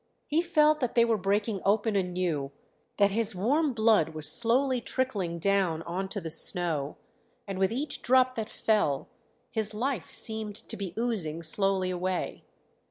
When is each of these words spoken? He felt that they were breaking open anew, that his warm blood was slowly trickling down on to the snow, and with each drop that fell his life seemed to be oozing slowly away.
He 0.25 0.41
felt 0.41 0.79
that 0.79 0.95
they 0.95 1.05
were 1.05 1.15
breaking 1.15 1.61
open 1.63 1.95
anew, 1.95 2.49
that 2.97 3.11
his 3.11 3.35
warm 3.35 3.71
blood 3.71 4.15
was 4.15 4.27
slowly 4.31 4.81
trickling 4.81 5.37
down 5.37 5.83
on 5.83 6.09
to 6.09 6.19
the 6.19 6.31
snow, 6.31 6.97
and 7.47 7.59
with 7.59 7.71
each 7.71 8.01
drop 8.01 8.33
that 8.33 8.49
fell 8.49 9.09
his 9.51 9.75
life 9.75 10.09
seemed 10.09 10.55
to 10.55 10.75
be 10.75 10.95
oozing 10.97 11.43
slowly 11.43 11.91
away. 11.91 12.43